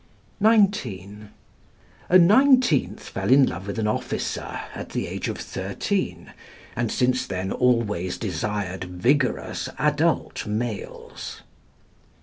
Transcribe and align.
(19) 0.39 1.29
A 2.09 2.17
nineteenth 2.17 3.03
fell 3.07 3.29
in 3.29 3.45
love 3.45 3.67
with 3.67 3.77
an 3.77 3.85
officer 3.85 4.59
at 4.73 4.89
the 4.89 5.05
age 5.05 5.29
of 5.29 5.37
thirteen, 5.37 6.33
and 6.75 6.91
since 6.91 7.27
then 7.27 7.51
always 7.51 8.17
desired 8.17 8.85
vigorous 8.85 9.69
adult 9.77 10.47
males. 10.47 11.43